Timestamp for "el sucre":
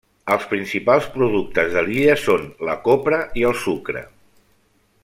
3.53-4.07